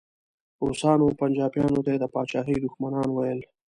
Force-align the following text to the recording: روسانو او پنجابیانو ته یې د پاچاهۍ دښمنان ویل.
روسانو 0.67 1.03
او 1.07 1.17
پنجابیانو 1.19 1.83
ته 1.85 1.89
یې 1.93 1.99
د 2.01 2.05
پاچاهۍ 2.13 2.55
دښمنان 2.59 3.07
ویل. 3.11 3.39